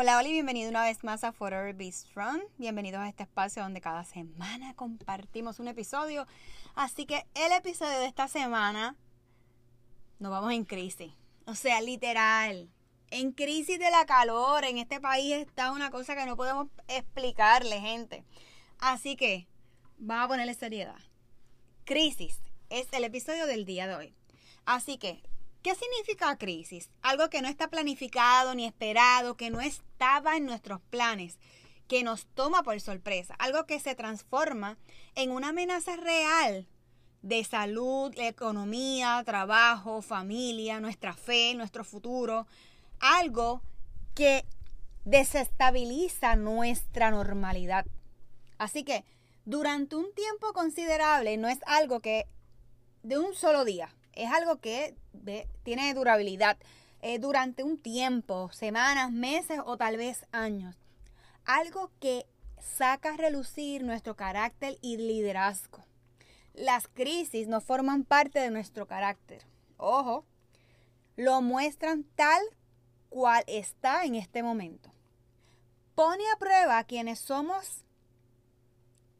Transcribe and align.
Hola, 0.00 0.16
hola 0.16 0.28
y 0.28 0.32
bienvenido 0.32 0.70
una 0.70 0.84
vez 0.84 1.02
más 1.02 1.24
a 1.24 1.32
Forever 1.32 1.74
Be 1.74 1.90
Strong. 1.90 2.40
Bienvenidos 2.56 3.00
a 3.00 3.08
este 3.08 3.24
espacio 3.24 3.64
donde 3.64 3.80
cada 3.80 4.04
semana 4.04 4.72
compartimos 4.74 5.58
un 5.58 5.66
episodio. 5.66 6.24
Así 6.76 7.04
que 7.04 7.26
el 7.34 7.50
episodio 7.50 7.98
de 7.98 8.06
esta 8.06 8.28
semana 8.28 8.94
nos 10.20 10.30
vamos 10.30 10.52
en 10.52 10.64
crisis. 10.64 11.12
O 11.46 11.56
sea, 11.56 11.80
literal. 11.80 12.70
En 13.10 13.32
crisis 13.32 13.80
de 13.80 13.90
la 13.90 14.06
calor. 14.06 14.64
En 14.64 14.78
este 14.78 15.00
país 15.00 15.34
está 15.34 15.72
una 15.72 15.90
cosa 15.90 16.14
que 16.14 16.26
no 16.26 16.36
podemos 16.36 16.68
explicarle, 16.86 17.80
gente. 17.80 18.22
Así 18.78 19.16
que 19.16 19.48
vamos 19.96 20.26
a 20.26 20.28
ponerle 20.28 20.54
seriedad. 20.54 21.00
Crisis 21.84 22.38
es 22.70 22.86
el 22.92 23.02
episodio 23.02 23.46
del 23.46 23.64
día 23.64 23.88
de 23.88 23.96
hoy. 23.96 24.14
Así 24.64 24.96
que 24.96 25.24
¿Qué 25.62 25.74
significa 25.74 26.38
crisis? 26.38 26.88
Algo 27.02 27.28
que 27.30 27.42
no 27.42 27.48
está 27.48 27.68
planificado 27.68 28.54
ni 28.54 28.64
esperado, 28.64 29.36
que 29.36 29.50
no 29.50 29.60
estaba 29.60 30.36
en 30.36 30.46
nuestros 30.46 30.80
planes, 30.82 31.38
que 31.88 32.04
nos 32.04 32.26
toma 32.26 32.62
por 32.62 32.80
sorpresa, 32.80 33.34
algo 33.38 33.66
que 33.66 33.80
se 33.80 33.94
transforma 33.94 34.78
en 35.16 35.30
una 35.32 35.48
amenaza 35.48 35.96
real 35.96 36.68
de 37.22 37.42
salud, 37.42 38.12
economía, 38.16 39.20
trabajo, 39.24 40.00
familia, 40.02 40.80
nuestra 40.80 41.14
fe, 41.14 41.54
nuestro 41.54 41.82
futuro, 41.82 42.46
algo 43.00 43.60
que 44.14 44.44
desestabiliza 45.04 46.36
nuestra 46.36 47.10
normalidad. 47.10 47.84
Así 48.58 48.84
que 48.84 49.04
durante 49.44 49.96
un 49.96 50.12
tiempo 50.14 50.52
considerable 50.52 51.36
no 51.36 51.48
es 51.48 51.58
algo 51.66 51.98
que 52.00 52.26
de 53.02 53.18
un 53.18 53.34
solo 53.34 53.64
día, 53.64 53.94
es 54.18 54.30
algo 54.32 54.56
que 54.56 54.96
tiene 55.62 55.94
durabilidad 55.94 56.58
eh, 57.00 57.20
durante 57.20 57.62
un 57.62 57.78
tiempo, 57.78 58.50
semanas, 58.52 59.12
meses 59.12 59.60
o 59.64 59.76
tal 59.76 59.96
vez 59.96 60.26
años. 60.32 60.76
Algo 61.44 61.92
que 62.00 62.26
saca 62.60 63.14
a 63.14 63.16
relucir 63.16 63.84
nuestro 63.84 64.16
carácter 64.16 64.76
y 64.82 64.96
liderazgo. 64.96 65.84
Las 66.52 66.88
crisis 66.88 67.46
no 67.46 67.60
forman 67.60 68.04
parte 68.04 68.40
de 68.40 68.50
nuestro 68.50 68.88
carácter. 68.88 69.46
Ojo, 69.76 70.24
lo 71.14 71.40
muestran 71.40 72.02
tal 72.16 72.42
cual 73.08 73.44
está 73.46 74.04
en 74.04 74.16
este 74.16 74.42
momento. 74.42 74.90
Pone 75.94 76.24
a 76.34 76.38
prueba 76.38 76.82
quienes 76.84 77.20
somos 77.20 77.84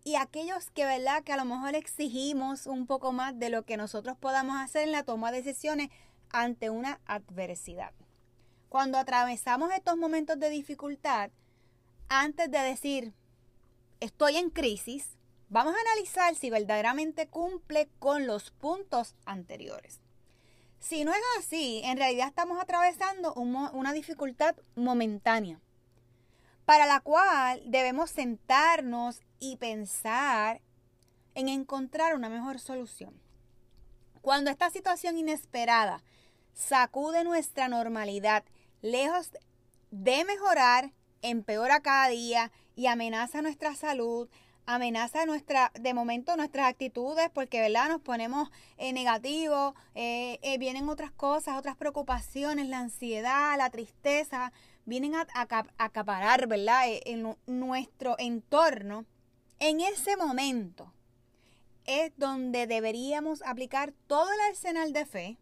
y 0.09 0.17
aquellos 0.17 0.71
que, 0.71 0.87
¿verdad? 0.87 1.23
Que 1.23 1.35
a 1.35 1.37
lo 1.37 1.45
mejor 1.45 1.75
exigimos 1.75 2.67
un 2.67 2.87
poco 2.87 3.13
más 3.13 3.39
de 3.39 3.51
lo 3.51 3.67
que 3.67 3.77
nosotros 3.77 4.17
podamos 4.17 4.57
hacer 4.57 4.85
en 4.85 4.93
la 4.93 5.03
toma 5.03 5.31
de 5.31 5.43
decisiones 5.43 5.91
ante 6.31 6.71
una 6.71 6.99
adversidad. 7.05 7.93
Cuando 8.71 8.97
atravesamos 8.97 9.71
estos 9.71 9.99
momentos 9.99 10.41
de 10.41 10.49
dificultad, 10.49 11.31
antes 12.09 12.51
de 12.51 12.59
decir, 12.59 13.13
estoy 14.01 14.39
en 14.39 14.49
crisis, 14.49 15.19
vamos 15.51 15.75
a 15.75 15.91
analizar 15.93 16.35
si 16.37 16.49
verdaderamente 16.49 17.29
cumple 17.29 17.91
con 17.99 18.27
los 18.27 18.51
puntos 18.51 19.15
anteriores. 19.27 20.01
Si 20.79 21.05
no 21.05 21.13
es 21.13 21.21
así, 21.39 21.83
en 21.85 21.99
realidad 21.99 22.29
estamos 22.29 22.59
atravesando 22.63 23.35
una 23.35 23.93
dificultad 23.93 24.57
momentánea, 24.75 25.61
para 26.69 26.85
la 26.85 27.01
cual 27.01 27.63
debemos 27.65 28.11
sentarnos 28.11 29.23
y 29.41 29.57
pensar 29.57 30.61
en 31.35 31.49
encontrar 31.49 32.15
una 32.15 32.29
mejor 32.29 32.59
solución. 32.59 33.19
Cuando 34.21 34.51
esta 34.51 34.69
situación 34.69 35.17
inesperada 35.17 36.05
sacude 36.53 37.25
nuestra 37.25 37.69
normalidad, 37.69 38.45
lejos 38.83 39.31
de 39.91 40.27
mejorar, 40.27 40.93
empeora 41.23 41.81
cada 41.81 42.09
día 42.09 42.53
y 42.77 42.89
amenaza 42.89 43.41
nuestra 43.41 43.75
salud, 43.75 44.29
amenaza 44.67 45.25
nuestra, 45.25 45.73
de 45.81 45.95
momento 45.95 46.37
nuestras 46.37 46.69
actitudes, 46.69 47.31
porque 47.33 47.63
¿verdad? 47.63 47.89
nos 47.89 48.03
ponemos 48.03 48.51
eh, 48.77 48.93
negativos, 48.93 49.73
eh, 49.95 50.39
eh, 50.43 50.59
vienen 50.59 50.91
otras 50.91 51.13
cosas, 51.13 51.57
otras 51.57 51.77
preocupaciones, 51.77 52.69
la 52.69 52.81
ansiedad, 52.81 53.57
la 53.57 53.71
tristeza, 53.71 54.53
vienen 54.89 55.15
a, 55.15 55.27
acaparar 55.77 56.47
¿verdad? 56.47 56.83
en 56.87 57.37
nuestro 57.47 58.17
entorno 58.19 59.05
en 59.59 59.81
ese 59.81 60.17
momento 60.17 60.93
es 61.85 62.13
donde 62.17 62.67
deberíamos 62.67 63.43
aplicar 63.43 63.93
todo 64.07 64.31
el 64.33 64.41
arsenal 64.51 64.93
de 64.93 65.07
fe 65.07 65.39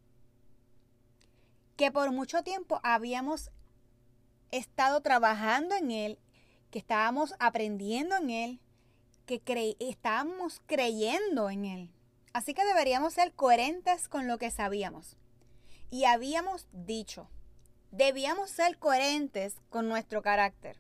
que 1.77 1.91
por 1.91 2.13
mucho 2.13 2.43
tiempo 2.43 2.81
habíamos 2.83 3.51
estado 4.51 5.01
trabajando 5.03 5.75
en 5.75 5.91
él, 5.91 6.19
que 6.71 6.79
estábamos 6.79 7.35
aprendiendo 7.39 8.17
en 8.17 8.31
él, 8.31 8.61
que 9.27 9.43
estábamos 9.81 10.63
creyendo 10.67 11.51
en 11.51 11.65
él. 11.65 11.91
Así 12.33 12.55
que 12.55 12.65
deberíamos 12.65 13.15
ser 13.15 13.33
coherentes 13.35 14.09
con 14.09 14.27
lo 14.27 14.39
que 14.39 14.51
sabíamos. 14.51 15.17
Y 15.91 16.05
habíamos 16.05 16.69
dicho, 16.73 17.29
debíamos 17.97 18.51
ser 18.51 18.79
coherentes 18.79 19.55
con 19.71 19.89
nuestro 19.89 20.23
carácter. 20.23 20.77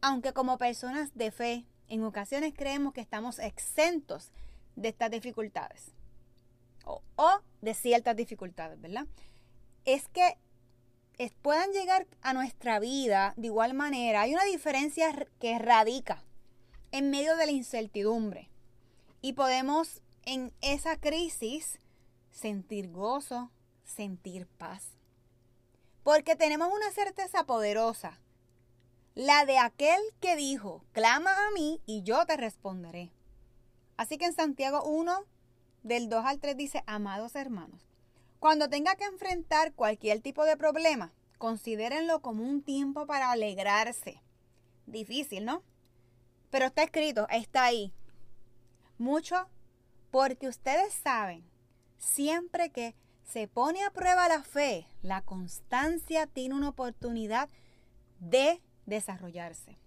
Aunque 0.00 0.32
como 0.32 0.58
personas 0.58 1.14
de 1.14 1.30
fe 1.30 1.66
en 1.88 2.02
ocasiones 2.04 2.54
creemos 2.56 2.94
que 2.94 3.00
estamos 3.00 3.38
exentos 3.38 4.30
de 4.76 4.88
estas 4.88 5.10
dificultades 5.10 5.92
o, 6.84 7.02
de 7.60 7.74
ciertas 7.74 8.16
dificultades, 8.16 8.80
¿verdad? 8.80 9.06
Es 9.84 10.08
que 10.08 10.38
puedan 11.42 11.70
llegar 11.72 12.06
a 12.22 12.32
nuestra 12.32 12.78
vida 12.78 13.34
de 13.36 13.48
igual 13.48 13.74
manera. 13.74 14.22
Hay 14.22 14.32
una 14.32 14.44
diferencia 14.44 15.12
que 15.38 15.58
radica 15.58 16.24
en 16.92 17.10
medio 17.10 17.36
de 17.36 17.46
la 17.46 17.52
incertidumbre. 17.52 18.48
Y 19.20 19.32
podemos 19.34 20.00
en 20.24 20.52
esa 20.60 20.96
crisis 20.96 21.80
sentir 22.30 22.90
gozo, 22.90 23.50
sentir 23.84 24.46
paz. 24.46 24.97
Porque 26.08 26.36
tenemos 26.36 26.72
una 26.72 26.90
certeza 26.90 27.44
poderosa, 27.44 28.18
la 29.14 29.44
de 29.44 29.58
aquel 29.58 30.00
que 30.22 30.36
dijo, 30.36 30.82
clama 30.92 31.30
a 31.46 31.50
mí 31.50 31.82
y 31.84 32.02
yo 32.02 32.24
te 32.24 32.38
responderé. 32.38 33.12
Así 33.98 34.16
que 34.16 34.24
en 34.24 34.32
Santiago 34.32 34.84
1, 34.84 35.26
del 35.82 36.08
2 36.08 36.24
al 36.24 36.40
3 36.40 36.56
dice, 36.56 36.82
amados 36.86 37.34
hermanos, 37.34 37.90
cuando 38.38 38.70
tenga 38.70 38.96
que 38.96 39.04
enfrentar 39.04 39.74
cualquier 39.74 40.22
tipo 40.22 40.46
de 40.46 40.56
problema, 40.56 41.12
considérenlo 41.36 42.22
como 42.22 42.42
un 42.42 42.62
tiempo 42.62 43.06
para 43.06 43.30
alegrarse. 43.30 44.22
Difícil, 44.86 45.44
¿no? 45.44 45.62
Pero 46.48 46.64
está 46.64 46.84
escrito, 46.84 47.26
está 47.28 47.64
ahí. 47.64 47.92
Mucho 48.96 49.46
porque 50.10 50.48
ustedes 50.48 50.94
saben, 50.94 51.44
siempre 51.98 52.70
que 52.70 52.94
se 53.30 53.46
pone 53.46 53.84
a 53.84 53.90
prueba 53.90 54.28
la 54.28 54.42
fe, 54.42 54.86
la 55.02 55.20
constancia 55.22 56.26
tiene 56.26 56.54
una 56.54 56.70
oportunidad 56.70 57.48
de 58.20 58.62
desarrollarse. 58.86 59.78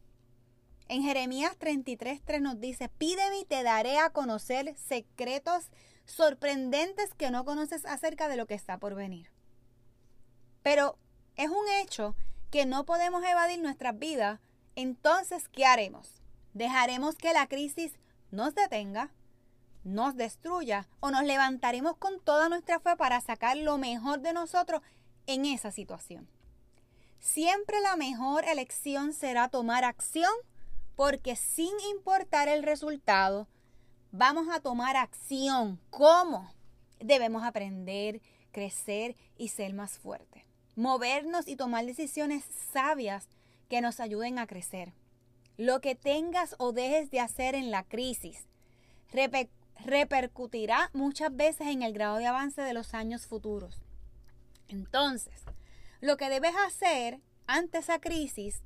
En 0.87 1.03
Jeremías 1.03 1.57
33:3 1.57 2.41
nos 2.41 2.59
dice, 2.59 2.89
pídeme 2.89 3.39
y 3.39 3.45
te 3.45 3.63
daré 3.63 3.97
a 3.97 4.11
conocer 4.11 4.75
secretos 4.77 5.69
sorprendentes 6.05 7.13
que 7.13 7.31
no 7.31 7.45
conoces 7.45 7.85
acerca 7.85 8.27
de 8.27 8.35
lo 8.35 8.45
que 8.45 8.53
está 8.53 8.77
por 8.77 8.93
venir. 8.93 9.31
Pero 10.61 10.97
es 11.35 11.49
un 11.49 11.67
hecho 11.81 12.15
que 12.51 12.65
no 12.65 12.85
podemos 12.85 13.23
evadir 13.23 13.61
nuestras 13.61 13.97
vidas, 13.97 14.39
entonces, 14.75 15.47
¿qué 15.49 15.65
haremos? 15.65 16.21
¿Dejaremos 16.53 17.15
que 17.15 17.33
la 17.33 17.47
crisis 17.47 17.93
nos 18.29 18.53
detenga, 18.53 19.11
nos 19.83 20.15
destruya 20.15 20.87
o 20.99 21.11
nos 21.11 21.23
levantaremos 21.23 21.97
con 21.97 22.19
toda 22.19 22.49
nuestra 22.49 22.79
fe 22.79 22.95
para 22.95 23.21
sacar 23.21 23.57
lo 23.57 23.77
mejor 23.77 24.21
de 24.21 24.33
nosotros 24.33 24.81
en 25.27 25.45
esa 25.45 25.71
situación? 25.71 26.27
Siempre 27.19 27.79
la 27.81 27.95
mejor 27.95 28.45
elección 28.45 29.13
será 29.13 29.47
tomar 29.49 29.83
acción 29.83 30.31
porque 30.95 31.35
sin 31.35 31.71
importar 31.91 32.47
el 32.47 32.63
resultado, 32.63 33.47
vamos 34.11 34.47
a 34.51 34.59
tomar 34.59 34.97
acción. 34.97 35.79
¿Cómo? 35.89 36.51
Debemos 36.99 37.43
aprender, 37.43 38.21
crecer 38.51 39.15
y 39.37 39.49
ser 39.49 39.73
más 39.73 39.97
fuertes. 39.97 40.43
Movernos 40.75 41.47
y 41.47 41.55
tomar 41.55 41.85
decisiones 41.85 42.43
sabias 42.71 43.27
que 43.69 43.81
nos 43.81 43.99
ayuden 43.99 44.39
a 44.39 44.47
crecer. 44.47 44.93
Lo 45.57 45.79
que 45.81 45.95
tengas 45.95 46.55
o 46.57 46.71
dejes 46.71 47.11
de 47.11 47.19
hacer 47.19 47.55
en 47.55 47.71
la 47.71 47.83
crisis 47.83 48.47
repercutirá 49.79 50.89
muchas 50.93 51.35
veces 51.35 51.67
en 51.67 51.81
el 51.81 51.93
grado 51.93 52.17
de 52.17 52.27
avance 52.27 52.61
de 52.61 52.73
los 52.73 52.93
años 52.93 53.25
futuros. 53.25 53.81
Entonces, 54.67 55.43
lo 55.99 56.17
que 56.17 56.29
debes 56.29 56.53
hacer 56.65 57.19
ante 57.47 57.79
esa 57.79 57.99
crisis, 57.99 58.61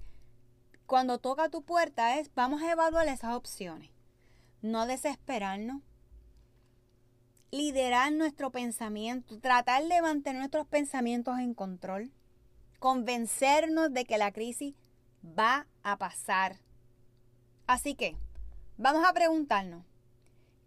cuando 0.85 1.17
toca 1.17 1.49
tu 1.49 1.63
puerta, 1.63 2.19
es 2.19 2.33
vamos 2.35 2.61
a 2.61 2.71
evaluar 2.71 3.07
esas 3.07 3.35
opciones. 3.35 3.89
No 4.61 4.85
desesperarnos. 4.85 5.81
Liderar 7.51 8.11
nuestro 8.11 8.51
pensamiento, 8.51 9.39
tratar 9.39 9.83
de 9.85 10.01
mantener 10.01 10.39
nuestros 10.39 10.67
pensamientos 10.67 11.39
en 11.39 11.53
control. 11.53 12.11
Convencernos 12.79 13.93
de 13.93 14.05
que 14.05 14.17
la 14.17 14.31
crisis 14.31 14.75
va 15.23 15.67
a 15.83 15.97
pasar. 15.97 16.57
Así 17.67 17.95
que, 17.95 18.15
vamos 18.77 19.03
a 19.07 19.13
preguntarnos, 19.13 19.85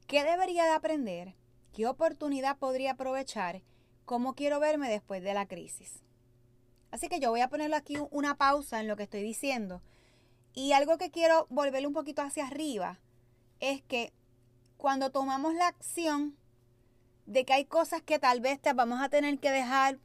¿qué 0.09 0.25
debería 0.25 0.65
de 0.65 0.71
aprender? 0.71 1.35
¿Qué 1.73 1.87
oportunidad 1.87 2.57
podría 2.57 2.93
aprovechar? 2.93 3.63
¿Cómo 4.07 4.35
quiero 4.35 4.59
verme 4.59 4.89
después 4.89 5.23
de 5.23 5.35
la 5.35 5.47
crisis? 5.47 6.03
Así 6.91 7.09
que 7.09 7.21
yo 7.21 7.31
voy 7.31 7.43
a 7.43 7.51
ponerle 7.51 7.77
aquí 7.77 7.99
una 8.11 8.37
pausa 8.37 8.81
en 8.81 8.89
lo 8.89 8.97
que 8.97 9.03
estoy 9.03 9.23
diciendo. 9.23 9.83
Y 10.55 10.73
algo 10.73 10.97
que 10.97 11.11
quiero 11.11 11.47
volverle 11.51 11.87
un 11.87 11.93
poquito 11.93 12.23
hacia 12.23 12.47
arriba 12.47 12.99
es 13.61 13.83
que 13.83 14.15
cuando 14.79 15.11
tomamos 15.11 15.53
la 15.55 15.69
acción 15.69 16.37
de 17.27 17.45
que 17.45 17.53
hay 17.53 17.67
cosas 17.67 18.01
que 18.01 18.19
tal 18.19 18.41
vez 18.41 18.59
te 18.59 18.73
vamos 18.73 19.03
a 19.03 19.11
tener 19.11 19.39
que 19.39 19.51
dejar 19.51 19.99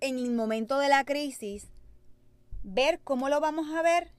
en 0.00 0.18
el 0.18 0.32
momento 0.32 0.78
de 0.78 0.90
la 0.90 1.06
crisis, 1.06 1.68
ver 2.62 3.00
cómo 3.00 3.30
lo 3.30 3.40
vamos 3.40 3.74
a 3.74 3.80
ver 3.80 4.12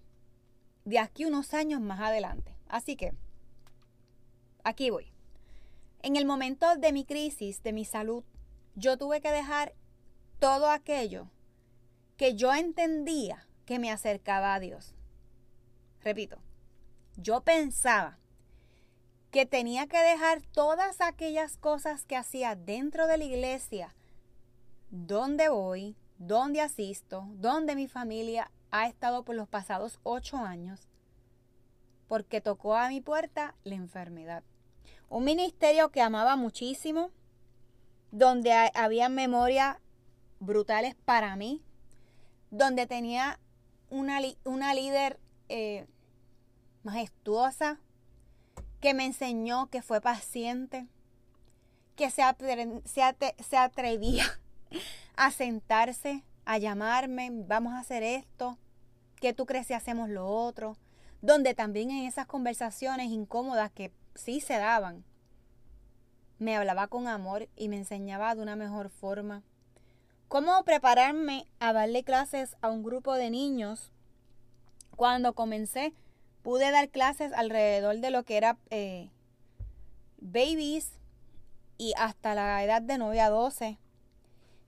de 0.85 0.97
aquí 0.97 1.25
unos 1.25 1.53
años 1.53 1.81
más 1.81 1.99
adelante. 1.99 2.57
Así 2.67 2.95
que, 2.95 3.13
aquí 4.67 4.89
voy. 4.89 5.13
En 6.01 6.15
el 6.15 6.25
momento 6.25 6.75
de 6.75 6.91
mi 6.91 7.05
crisis, 7.05 7.63
de 7.63 7.73
mi 7.73 7.85
salud, 7.85 8.23
yo 8.75 8.97
tuve 8.97 9.21
que 9.21 9.31
dejar 9.31 9.73
todo 10.39 10.69
aquello 10.69 11.29
que 12.17 12.35
yo 12.35 12.53
entendía 12.53 13.47
que 13.65 13.79
me 13.79 13.91
acercaba 13.91 14.53
a 14.53 14.59
Dios. 14.59 14.93
Repito, 16.01 16.37
yo 17.15 17.41
pensaba 17.41 18.19
que 19.31 19.45
tenía 19.45 19.87
que 19.87 19.97
dejar 19.97 20.41
todas 20.41 21.01
aquellas 21.01 21.57
cosas 21.57 22.05
que 22.05 22.15
hacía 22.15 22.55
dentro 22.55 23.07
de 23.07 23.17
la 23.17 23.23
iglesia, 23.23 23.95
donde 24.89 25.49
voy, 25.49 25.95
donde 26.17 26.61
asisto, 26.61 27.25
donde 27.35 27.75
mi 27.75 27.87
familia 27.87 28.51
ha 28.71 28.87
estado 28.87 29.23
por 29.23 29.35
los 29.35 29.47
pasados 29.47 29.99
ocho 30.03 30.37
años, 30.37 30.87
porque 32.07 32.41
tocó 32.41 32.75
a 32.75 32.89
mi 32.89 33.01
puerta 33.01 33.55
la 33.63 33.75
enfermedad. 33.75 34.43
Un 35.09 35.24
ministerio 35.24 35.89
que 35.89 36.01
amaba 36.01 36.36
muchísimo, 36.36 37.12
donde 38.12 38.51
había 38.74 39.09
memoria 39.09 39.80
brutales 40.39 40.95
para 41.06 41.36
mí, 41.36 41.62
donde 42.51 42.88
tenía 42.88 43.39
una, 43.89 44.19
una 44.44 44.74
líder 44.74 45.19
eh, 45.50 45.88
majestuosa 46.83 47.80
que 48.80 48.94
me 48.94 49.06
enseñó 49.06 49.69
que 49.69 49.81
fue 49.81 50.01
paciente, 50.01 50.88
que 51.95 52.10
se, 52.12 52.24
se 52.86 53.57
atrevía 53.57 54.25
a 55.15 55.31
sentarse, 55.31 56.24
a 56.45 56.57
llamarme, 56.57 57.30
vamos 57.31 57.74
a 57.74 57.80
hacer 57.80 58.03
esto, 58.03 58.57
que 59.15 59.33
tú 59.33 59.45
crees 59.45 59.68
si 59.68 59.74
hacemos 59.74 60.10
lo 60.10 60.27
otro, 60.27 60.77
donde 61.21 61.53
también 61.53 61.89
en 61.89 62.06
esas 62.06 62.27
conversaciones 62.27 63.10
incómodas 63.10 63.72
que 63.72 63.91
sí 64.15 64.39
se 64.39 64.58
daban, 64.58 65.03
me 66.39 66.56
hablaba 66.56 66.88
con 66.88 67.08
amor 67.08 67.48
y 67.56 67.70
me 67.70 67.77
enseñaba 67.77 68.36
de 68.36 68.41
una 68.41 68.56
mejor 68.56 68.89
forma 68.89 69.44
cómo 70.27 70.63
prepararme 70.63 71.48
a 71.60 71.74
darle 71.74 72.03
clases 72.03 72.58
a 72.62 72.70
un 72.70 72.84
grupo 72.84 73.13
de 73.13 73.29
niños. 73.29 73.91
Cuando 74.96 75.34
comencé, 75.34 75.94
pude 76.44 76.70
dar 76.72 76.89
clases 76.89 77.34
alrededor 77.34 77.98
de 78.00 78.12
lo 78.12 78.24
que 78.24 78.38
era 78.38 78.58
eh, 78.70 79.10
babies 80.17 80.91
y 81.77 81.94
hasta 81.98 82.36
la 82.36 82.63
edad 82.63 82.82
de 82.82 82.98
9 82.98 83.22
a 83.22 83.29
12. 83.29 83.77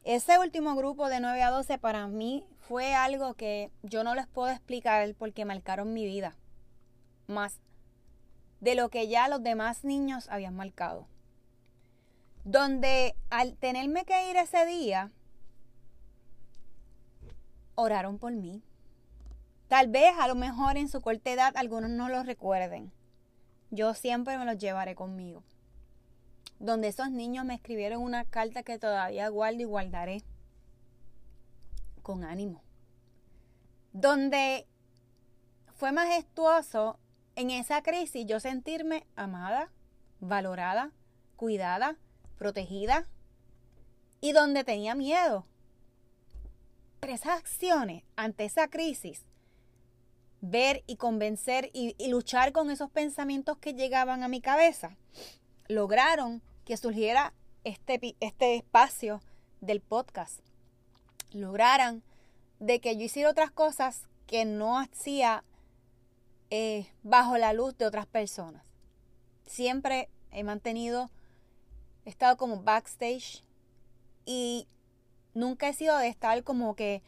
Ese 0.03 0.39
último 0.39 0.75
grupo 0.75 1.09
de 1.09 1.19
9 1.19 1.41
a 1.43 1.51
12 1.51 1.77
para 1.77 2.07
mí 2.07 2.45
fue 2.59 2.93
algo 2.93 3.33
que 3.33 3.71
yo 3.83 4.03
no 4.03 4.15
les 4.15 4.27
puedo 4.27 4.49
explicar 4.49 5.13
porque 5.17 5.45
marcaron 5.45 5.93
mi 5.93 6.05
vida. 6.05 6.35
Más 7.27 7.59
de 8.61 8.75
lo 8.75 8.89
que 8.89 9.07
ya 9.07 9.27
los 9.27 9.43
demás 9.43 9.83
niños 9.83 10.27
habían 10.29 10.55
marcado. 10.55 11.07
Donde 12.49 13.15
al 13.29 13.55
tenerme 13.57 14.05
que 14.05 14.31
ir 14.31 14.35
ese 14.35 14.65
día, 14.65 15.11
oraron 17.75 18.17
por 18.17 18.31
mí. 18.31 18.63
Tal 19.67 19.87
vez 19.87 20.15
a 20.17 20.27
lo 20.27 20.33
mejor 20.33 20.75
en 20.75 20.89
su 20.89 20.99
corta 20.99 21.29
edad 21.29 21.55
algunos 21.55 21.91
no 21.91 22.09
lo 22.09 22.23
recuerden. 22.23 22.91
Yo 23.69 23.93
siempre 23.93 24.35
me 24.39 24.45
los 24.45 24.57
llevaré 24.57 24.95
conmigo. 24.95 25.43
Donde 26.57 26.87
esos 26.87 27.11
niños 27.11 27.45
me 27.45 27.53
escribieron 27.53 28.01
una 28.01 28.25
carta 28.25 28.63
que 28.63 28.79
todavía 28.79 29.29
guardo 29.29 29.61
y 29.61 29.65
guardaré. 29.65 30.23
Con 32.01 32.23
ánimo. 32.23 32.63
Donde 33.93 34.65
fue 35.75 35.91
majestuoso 35.91 36.97
en 37.35 37.51
esa 37.51 37.83
crisis 37.83 38.25
yo 38.25 38.39
sentirme 38.39 39.05
amada, 39.15 39.69
valorada, 40.19 40.91
cuidada, 41.35 41.95
protegida. 42.39 43.07
Y 44.21 44.31
donde 44.31 44.63
tenía 44.63 44.95
miedo, 44.95 45.45
esas 47.01 47.39
acciones 47.39 48.03
ante 48.15 48.45
esa 48.45 48.67
crisis, 48.67 49.23
ver 50.41 50.83
y 50.87 50.95
convencer 50.95 51.69
y, 51.73 51.95
luchar 52.09 52.51
con 52.51 52.69
esos 52.71 52.89
pensamientos 52.89 53.57
que 53.57 53.73
llegaban 53.73 54.23
a 54.23 54.27
mi 54.27 54.41
cabeza, 54.41 54.97
lograron 55.67 56.41
que 56.65 56.77
surgiera 56.77 57.33
este, 57.63 58.15
este 58.19 58.55
espacio 58.55 59.21
del 59.61 59.81
podcast. 59.81 60.39
Lograran 61.31 62.03
de 62.59 62.79
que 62.79 62.97
yo 62.97 63.03
hiciera 63.03 63.29
otras 63.29 63.51
cosas 63.51 64.07
que 64.27 64.45
no 64.45 64.79
hacía 64.79 65.43
eh, 66.49 66.87
bajo 67.03 67.37
la 67.37 67.53
luz 67.53 67.77
de 67.77 67.85
otras 67.85 68.05
personas. 68.05 68.63
Siempre 69.45 70.09
he 70.31 70.43
mantenido, 70.43 71.09
he 72.09 72.11
estado 72.11 72.37
como 72.37 72.63
backstage 72.63 73.43
y 74.25 74.67
nunca 75.35 75.69
he 75.69 75.73
sido 75.73 75.95
de 75.99 76.07
estar 76.07 76.43
como 76.43 76.75
que 76.75 77.03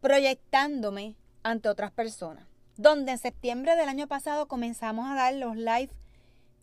proyectándome 0.00 1.14
ante 1.44 1.68
otras 1.68 1.92
personas. 1.92 2.48
Donde 2.76 3.12
en 3.12 3.18
septiembre 3.18 3.76
del 3.76 3.88
año 3.88 4.08
pasado 4.08 4.48
comenzamos 4.48 5.08
a 5.08 5.14
dar 5.14 5.34
los 5.34 5.56
live 5.56 5.90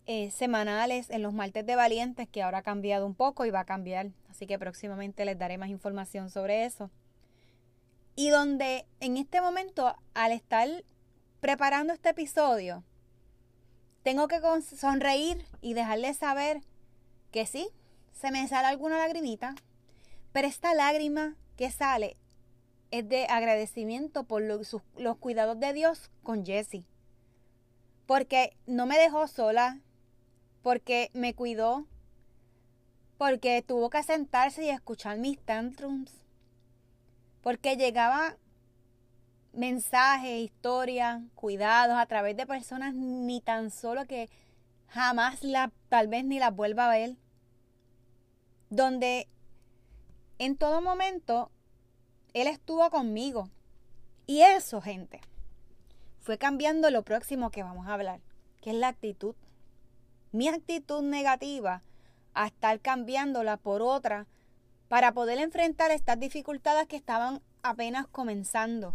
eh, 0.06 0.30
semanales 0.30 1.08
en 1.08 1.22
los 1.22 1.32
martes 1.32 1.64
de 1.64 1.76
valientes, 1.76 2.28
que 2.28 2.42
ahora 2.42 2.58
ha 2.58 2.62
cambiado 2.62 3.06
un 3.06 3.14
poco 3.14 3.46
y 3.46 3.50
va 3.50 3.60
a 3.60 3.64
cambiar. 3.64 4.10
Así 4.28 4.46
que 4.46 4.58
próximamente 4.58 5.24
les 5.24 5.38
daré 5.38 5.56
más 5.56 5.70
información 5.70 6.28
sobre 6.28 6.66
eso. 6.66 6.90
Y 8.16 8.28
donde 8.28 8.86
en 9.00 9.16
este 9.16 9.40
momento, 9.40 9.94
al 10.12 10.32
estar 10.32 10.68
preparando 11.40 11.94
este 11.94 12.10
episodio, 12.10 12.84
tengo 14.02 14.28
que 14.28 14.40
sonreír 14.62 15.44
y 15.62 15.72
dejarles 15.72 16.18
saber 16.18 16.60
que 17.30 17.46
sí, 17.46 17.68
se 18.20 18.30
me 18.32 18.46
sale 18.48 18.66
alguna 18.66 18.98
lagrimita, 18.98 19.54
pero 20.32 20.48
esta 20.48 20.74
lágrima 20.74 21.36
que 21.56 21.70
sale 21.70 22.16
es 22.90 23.08
de 23.08 23.26
agradecimiento 23.26 24.24
por 24.24 24.42
los 24.42 25.16
cuidados 25.18 25.60
de 25.60 25.72
Dios 25.72 26.10
con 26.22 26.44
Jessie. 26.44 26.84
Porque 28.06 28.56
no 28.66 28.86
me 28.86 28.98
dejó 28.98 29.28
sola, 29.28 29.80
porque 30.62 31.10
me 31.12 31.34
cuidó, 31.34 31.86
porque 33.18 33.62
tuvo 33.62 33.90
que 33.90 34.02
sentarse 34.02 34.64
y 34.64 34.70
escuchar 34.70 35.18
mis 35.18 35.38
tantrums, 35.38 36.12
porque 37.42 37.76
llegaba 37.76 38.36
mensajes, 39.52 40.40
historias, 40.40 41.22
cuidados 41.34 41.96
a 41.96 42.06
través 42.06 42.36
de 42.36 42.46
personas 42.46 42.94
ni 42.94 43.40
tan 43.40 43.70
solo 43.70 44.06
que 44.06 44.28
jamás 44.88 45.42
la, 45.42 45.70
tal 45.88 46.08
vez 46.08 46.24
ni 46.24 46.38
las 46.38 46.54
vuelva 46.54 46.86
a 46.86 46.90
ver, 46.90 47.16
donde 48.70 49.28
en 50.38 50.56
todo 50.56 50.80
momento 50.80 51.50
él 52.34 52.46
estuvo 52.46 52.88
conmigo. 52.90 53.48
Y 54.26 54.42
eso, 54.42 54.80
gente, 54.80 55.20
fue 56.20 56.38
cambiando 56.38 56.90
lo 56.90 57.02
próximo 57.02 57.50
que 57.50 57.62
vamos 57.62 57.86
a 57.86 57.94
hablar, 57.94 58.20
que 58.60 58.70
es 58.70 58.76
la 58.76 58.88
actitud. 58.88 59.34
Mi 60.32 60.48
actitud 60.48 61.02
negativa 61.02 61.82
a 62.34 62.46
estar 62.46 62.80
cambiándola 62.80 63.56
por 63.56 63.82
otra 63.82 64.26
para 64.88 65.12
poder 65.12 65.38
enfrentar 65.38 65.90
estas 65.90 66.20
dificultades 66.20 66.86
que 66.86 66.96
estaban 66.96 67.40
apenas 67.62 68.06
comenzando. 68.06 68.94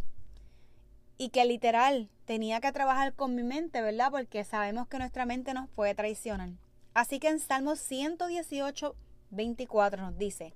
Y 1.17 1.29
que 1.29 1.45
literal 1.45 2.09
tenía 2.25 2.61
que 2.61 2.71
trabajar 2.71 3.13
con 3.13 3.35
mi 3.35 3.43
mente, 3.43 3.81
¿verdad? 3.81 4.11
Porque 4.11 4.43
sabemos 4.43 4.87
que 4.87 4.97
nuestra 4.97 5.25
mente 5.25 5.53
nos 5.53 5.69
puede 5.69 5.95
traicionar. 5.95 6.49
Así 6.93 7.19
que 7.19 7.29
en 7.29 7.39
Salmos 7.39 7.79
118, 7.79 8.95
24 9.33 10.01
nos 10.01 10.17
dice, 10.17 10.53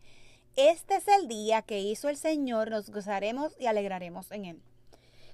este 0.56 0.96
es 0.96 1.08
el 1.08 1.28
día 1.28 1.62
que 1.62 1.80
hizo 1.80 2.10
el 2.10 2.18
Señor, 2.18 2.70
nos 2.72 2.90
gozaremos 2.90 3.54
y 3.60 3.68
alegraremos 3.68 4.32
en 4.32 4.46
él. 4.46 4.62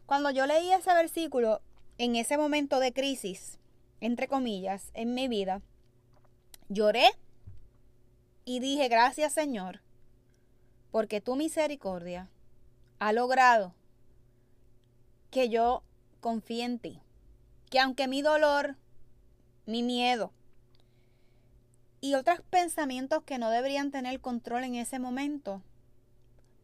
Cuando 0.05 0.31
yo 0.31 0.45
leí 0.45 0.71
ese 0.71 0.93
versículo, 0.93 1.62
en 1.97 2.15
ese 2.15 2.38
momento 2.38 2.79
de 2.79 2.93
crisis, 2.93 3.59
entre 4.01 4.27
comillas, 4.27 4.91
en 4.93 5.13
mi 5.13 5.27
vida, 5.27 5.62
lloré 6.67 7.05
y 8.45 8.59
dije, 8.59 8.89
gracias 8.89 9.33
Señor, 9.33 9.81
porque 10.91 11.21
tu 11.21 11.35
misericordia 11.35 12.29
ha 13.00 13.13
logrado 13.13 13.73
que 15.31 15.50
yo 15.50 15.83
confíe 16.19 16.63
en 16.63 16.79
ti. 16.79 17.01
Que 17.69 17.79
aunque 17.79 18.07
mi 18.07 18.21
dolor, 18.21 18.75
mi 19.65 19.81
miedo, 19.81 20.31
y 22.03 22.15
otros 22.15 22.41
pensamientos 22.50 23.24
que 23.24 23.38
no 23.38 23.50
deberían 23.50 23.89
tener 23.89 24.19
control 24.19 24.65
en 24.65 24.75
ese 24.75 25.00
momento, 25.00 25.62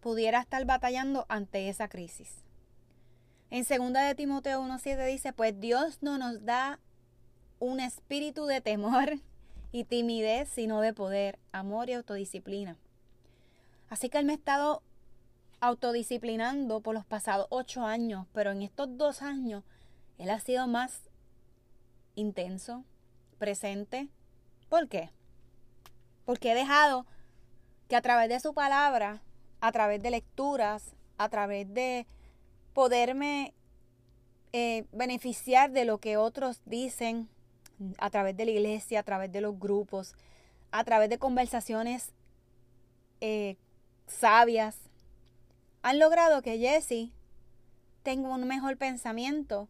pudiera 0.01 0.41
estar 0.41 0.65
batallando 0.65 1.25
ante 1.29 1.69
esa 1.69 1.88
crisis. 1.88 2.43
En 3.50 3.63
2 3.63 3.93
de 3.93 4.15
Timoteo 4.15 4.62
1.7 4.62 5.08
dice, 5.08 5.31
pues 5.31 5.58
Dios 5.58 6.00
no 6.01 6.17
nos 6.17 6.43
da 6.43 6.81
un 7.58 7.79
espíritu 7.79 8.48
de 8.48 8.60
temor 8.60 9.13
y 9.72 9.86
timidez, 9.86 10.50
sino 10.50 10.81
de 10.81 10.93
poder, 10.93 11.39
amor 11.53 11.89
y 11.89 11.93
autodisciplina. 11.93 12.75
Así 13.88 14.10
que 14.10 14.17
Él 14.17 14.25
me 14.25 14.34
ha 14.34 14.36
estado 14.36 14.84
autodisciplinando 15.62 16.81
por 16.81 16.93
los 16.93 17.05
pasados 17.05 17.48
ocho 17.50 17.86
años, 17.86 18.27
pero 18.34 18.51
en 18.51 18.62
estos 18.62 18.98
dos 18.98 19.22
años 19.22 19.63
Él 20.17 20.31
ha 20.31 20.41
sido 20.41 20.67
más 20.67 21.10
intenso, 22.15 22.84
presente. 23.38 24.10
¿Por 24.67 24.89
qué? 24.89 25.12
Porque 26.29 26.51
he 26.51 26.53
dejado 26.53 27.07
que 27.88 27.95
a 27.95 28.03
través 28.03 28.29
de 28.29 28.39
su 28.39 28.53
palabra, 28.53 29.24
a 29.62 29.71
través 29.71 30.00
de 30.00 30.12
lecturas, 30.12 30.93
a 31.17 31.27
través 31.27 31.74
de 31.74 32.05
poderme 32.75 33.55
eh, 34.53 34.86
beneficiar 34.91 35.71
de 35.71 35.86
lo 35.86 35.98
que 35.98 36.17
otros 36.17 36.62
dicen, 36.65 37.29
a 37.98 38.12
través 38.12 38.38
de 38.38 38.45
la 38.45 38.51
iglesia, 38.51 39.00
a 39.00 39.03
través 39.03 39.31
de 39.31 39.41
los 39.41 39.57
grupos, 39.57 40.13
a 40.69 40.83
través 40.83 41.09
de 41.09 41.17
conversaciones 41.17 42.12
eh, 43.21 43.57
sabias, 44.05 44.77
han 45.81 45.98
logrado 45.98 46.43
que 46.43 46.59
Jesse 46.59 47.12
tenga 48.03 48.29
un 48.29 48.48
mejor 48.48 48.77
pensamiento, 48.77 49.67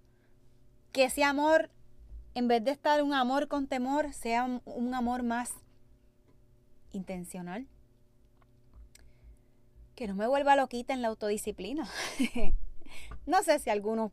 que 0.92 1.06
ese 1.06 1.24
amor, 1.24 1.70
en 2.36 2.50
vez 2.50 2.62
de 2.66 2.72
estar 2.72 3.02
un 3.02 3.14
amor 3.14 3.48
con 3.48 3.68
temor, 3.68 4.12
sea 4.12 4.44
un 4.66 4.94
amor 4.94 5.24
más 5.24 5.54
intencional. 6.92 7.68
Que 9.96 10.08
no 10.08 10.16
me 10.16 10.28
vuelva 10.28 10.56
loquita 10.56 10.94
en 10.94 11.02
la 11.02 11.10
autodisciplina. 11.10 11.88
no 13.26 13.44
sé 13.44 13.60
si 13.60 13.70
algunos 13.70 14.12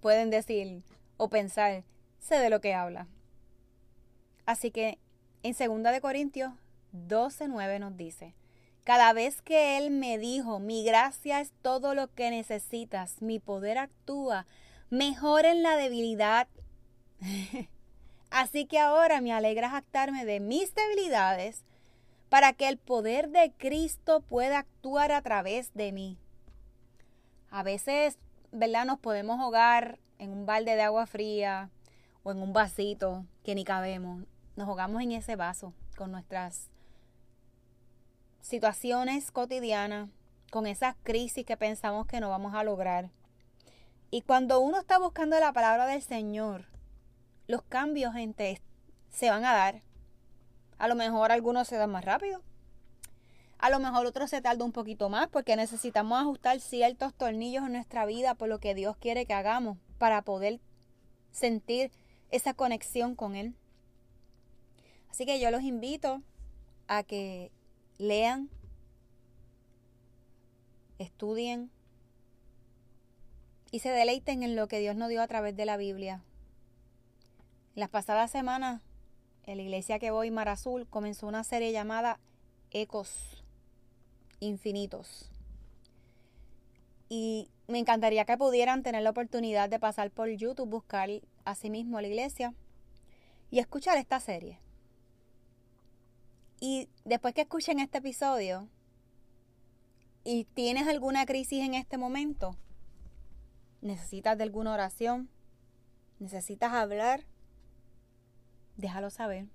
pueden 0.00 0.30
decir 0.30 0.82
o 1.16 1.28
pensar, 1.28 1.84
sé 2.18 2.36
de 2.36 2.50
lo 2.50 2.60
que 2.60 2.74
habla. 2.74 3.06
Así 4.46 4.70
que 4.70 4.98
en 5.42 5.52
2 5.52 5.92
de 5.92 6.00
Corintios 6.00 6.52
12:9 6.92 7.78
nos 7.78 7.96
dice, 7.96 8.34
cada 8.84 9.12
vez 9.12 9.42
que 9.42 9.78
él 9.78 9.90
me 9.90 10.18
dijo, 10.18 10.58
mi 10.58 10.84
gracia 10.84 11.40
es 11.40 11.52
todo 11.62 11.94
lo 11.94 12.12
que 12.12 12.30
necesitas, 12.30 13.22
mi 13.22 13.38
poder 13.38 13.78
actúa 13.78 14.46
mejor 14.88 15.44
en 15.44 15.62
la 15.62 15.76
debilidad. 15.76 16.48
Así 18.30 18.66
que 18.66 18.78
ahora 18.78 19.20
me 19.20 19.32
alegra 19.32 19.70
jactarme 19.70 20.24
de 20.24 20.40
mis 20.40 20.74
debilidades 20.74 21.64
para 22.30 22.54
que 22.54 22.68
el 22.68 22.78
poder 22.78 23.28
de 23.28 23.52
Cristo 23.58 24.22
pueda 24.22 24.60
actuar 24.60 25.12
a 25.12 25.20
través 25.20 25.74
de 25.74 25.92
mí. 25.92 26.16
A 27.50 27.62
veces, 27.62 28.18
¿verdad? 28.52 28.86
Nos 28.86 29.00
podemos 29.00 29.40
ahogar 29.40 29.98
en 30.18 30.30
un 30.30 30.46
balde 30.46 30.76
de 30.76 30.82
agua 30.82 31.06
fría 31.06 31.70
o 32.22 32.30
en 32.30 32.40
un 32.40 32.52
vasito 32.52 33.26
que 33.42 33.54
ni 33.56 33.64
cabemos. 33.64 34.24
Nos 34.54 34.68
ahogamos 34.68 35.02
en 35.02 35.12
ese 35.12 35.34
vaso 35.34 35.74
con 35.96 36.12
nuestras 36.12 36.70
situaciones 38.40 39.32
cotidianas, 39.32 40.08
con 40.52 40.68
esas 40.68 40.94
crisis 41.02 41.44
que 41.44 41.56
pensamos 41.56 42.06
que 42.06 42.20
no 42.20 42.30
vamos 42.30 42.54
a 42.54 42.62
lograr. 42.62 43.10
Y 44.12 44.22
cuando 44.22 44.60
uno 44.60 44.78
está 44.78 44.98
buscando 44.98 45.38
la 45.40 45.52
palabra 45.52 45.86
del 45.86 46.02
Señor, 46.02 46.66
los 47.48 47.62
cambios, 47.62 48.14
se 49.10 49.30
van 49.30 49.44
a 49.44 49.52
dar. 49.52 49.82
A 50.80 50.88
lo 50.88 50.94
mejor 50.94 51.30
algunos 51.30 51.68
se 51.68 51.76
dan 51.76 51.90
más 51.90 52.06
rápido. 52.06 52.40
A 53.58 53.68
lo 53.68 53.80
mejor 53.80 54.06
otros 54.06 54.30
se 54.30 54.40
tarda 54.40 54.64
un 54.64 54.72
poquito 54.72 55.10
más 55.10 55.28
porque 55.28 55.54
necesitamos 55.54 56.18
ajustar 56.18 56.58
ciertos 56.58 57.12
tornillos 57.12 57.66
en 57.66 57.74
nuestra 57.74 58.06
vida 58.06 58.34
por 58.34 58.48
lo 58.48 58.60
que 58.60 58.74
Dios 58.74 58.96
quiere 58.96 59.26
que 59.26 59.34
hagamos 59.34 59.76
para 59.98 60.22
poder 60.22 60.58
sentir 61.32 61.92
esa 62.30 62.54
conexión 62.54 63.14
con 63.14 63.36
Él. 63.36 63.54
Así 65.10 65.26
que 65.26 65.38
yo 65.38 65.50
los 65.50 65.60
invito 65.64 66.22
a 66.88 67.02
que 67.02 67.52
lean, 67.98 68.48
estudien 70.96 71.70
y 73.70 73.80
se 73.80 73.90
deleiten 73.90 74.42
en 74.42 74.56
lo 74.56 74.66
que 74.66 74.78
Dios 74.78 74.96
nos 74.96 75.10
dio 75.10 75.20
a 75.20 75.28
través 75.28 75.54
de 75.54 75.66
la 75.66 75.76
Biblia. 75.76 76.22
Las 77.74 77.90
pasadas 77.90 78.30
semanas 78.30 78.80
en 79.50 79.56
la 79.56 79.64
iglesia 79.64 79.98
que 79.98 80.12
voy, 80.12 80.30
Mar 80.30 80.48
Azul, 80.48 80.86
comenzó 80.88 81.26
una 81.26 81.42
serie 81.42 81.72
llamada 81.72 82.20
Ecos 82.70 83.44
Infinitos. 84.38 85.28
Y 87.08 87.50
me 87.66 87.80
encantaría 87.80 88.24
que 88.24 88.38
pudieran 88.38 88.84
tener 88.84 89.02
la 89.02 89.10
oportunidad 89.10 89.68
de 89.68 89.80
pasar 89.80 90.12
por 90.12 90.28
YouTube, 90.28 90.70
buscar 90.70 91.10
a 91.44 91.54
sí 91.56 91.68
mismo 91.68 92.00
la 92.00 92.06
iglesia 92.06 92.54
y 93.50 93.58
escuchar 93.58 93.98
esta 93.98 94.20
serie. 94.20 94.60
Y 96.60 96.88
después 97.04 97.34
que 97.34 97.40
escuchen 97.40 97.80
este 97.80 97.98
episodio 97.98 98.68
y 100.22 100.44
tienes 100.44 100.86
alguna 100.86 101.26
crisis 101.26 101.64
en 101.64 101.74
este 101.74 101.98
momento, 101.98 102.56
necesitas 103.80 104.38
de 104.38 104.44
alguna 104.44 104.74
oración, 104.74 105.28
necesitas 106.20 106.72
hablar, 106.72 107.24
déjalo 108.80 109.10
saber. 109.10 109.46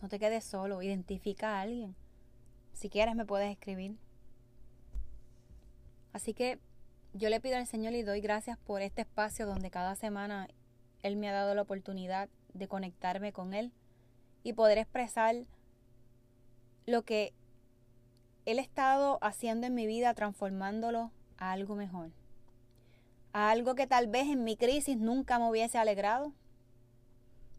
No 0.00 0.08
te 0.08 0.18
quedes 0.18 0.44
solo, 0.44 0.82
identifica 0.82 1.56
a 1.56 1.60
alguien. 1.60 1.94
Si 2.72 2.88
quieres 2.88 3.14
me 3.16 3.26
puedes 3.26 3.50
escribir. 3.50 3.96
Así 6.12 6.34
que 6.34 6.58
yo 7.12 7.28
le 7.28 7.40
pido 7.40 7.56
al 7.56 7.66
Señor 7.66 7.94
y 7.94 8.02
doy 8.02 8.20
gracias 8.20 8.58
por 8.58 8.82
este 8.82 9.02
espacio 9.02 9.46
donde 9.46 9.70
cada 9.70 9.94
semana 9.94 10.48
Él 11.02 11.16
me 11.16 11.28
ha 11.28 11.32
dado 11.32 11.54
la 11.54 11.62
oportunidad 11.62 12.28
de 12.54 12.68
conectarme 12.68 13.32
con 13.32 13.54
Él 13.54 13.72
y 14.42 14.52
poder 14.52 14.78
expresar 14.78 15.34
lo 16.86 17.02
que 17.02 17.34
Él 18.46 18.58
ha 18.58 18.62
estado 18.62 19.18
haciendo 19.20 19.66
en 19.66 19.74
mi 19.74 19.86
vida, 19.86 20.14
transformándolo 20.14 21.12
a 21.36 21.52
algo 21.52 21.74
mejor. 21.74 22.10
A 23.32 23.50
algo 23.50 23.74
que 23.74 23.86
tal 23.86 24.06
vez 24.06 24.28
en 24.28 24.44
mi 24.44 24.56
crisis 24.56 24.96
nunca 24.96 25.38
me 25.38 25.48
hubiese 25.48 25.78
alegrado, 25.78 26.32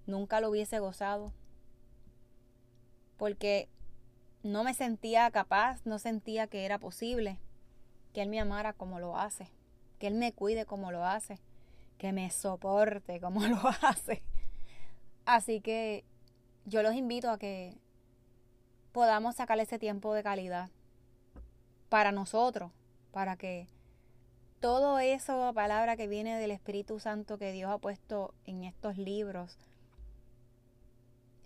nunca 0.10 0.42
lo 0.42 0.50
hubiese 0.50 0.80
gozado, 0.80 1.34
porque 3.18 3.70
no 4.44 4.64
me 4.64 4.74
sentía 4.74 5.30
capaz, 5.32 5.86
no 5.86 6.00
sentía 6.00 6.48
que 6.48 6.66
era 6.66 6.80
posible 6.80 7.40
que 8.14 8.22
Él 8.22 8.30
me 8.30 8.40
amara 8.40 8.74
como 8.74 9.00
lo 9.00 9.18
hace, 9.18 9.52
que 10.00 10.08
Él 10.08 10.16
me 10.16 10.34
cuide 10.34 10.66
como 10.66 10.92
lo 10.92 11.06
hace, 11.06 11.40
que 11.98 12.12
me 12.12 12.30
soporte 12.32 13.20
como 13.20 13.42
lo 13.48 13.62
hace. 13.82 14.24
Así 15.26 15.62
que 15.62 16.06
yo 16.66 16.82
los 16.82 16.96
invito 16.96 17.30
a 17.30 17.38
que 17.38 17.78
podamos 18.92 19.36
sacar 19.36 19.60
ese 19.60 19.80
tiempo 19.80 20.14
de 20.14 20.24
calidad 20.24 20.70
para 21.90 22.12
nosotros, 22.12 22.72
para 23.12 23.38
que 23.38 23.68
todo 24.60 25.00
eso, 25.00 25.54
palabra 25.54 25.96
que 25.96 26.08
viene 26.08 26.38
del 26.38 26.52
Espíritu 26.52 27.00
Santo 27.00 27.38
que 27.38 27.52
Dios 27.52 27.72
ha 27.72 27.78
puesto 27.78 28.34
en 28.46 28.64
estos 28.64 28.98
libros, 28.98 29.58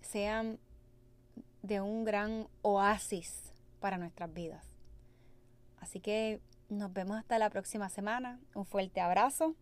sean 0.03 0.59
de 1.61 1.81
un 1.81 2.03
gran 2.03 2.47
oasis 2.61 3.53
para 3.79 3.97
nuestras 3.97 4.33
vidas. 4.33 4.65
Así 5.79 5.99
que 5.99 6.41
nos 6.69 6.93
vemos 6.93 7.17
hasta 7.17 7.37
la 7.39 7.49
próxima 7.49 7.89
semana. 7.89 8.39
Un 8.53 8.65
fuerte 8.65 9.01
abrazo. 9.01 9.55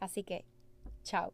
Así 0.00 0.24
que, 0.24 0.44
chao. 1.02 1.32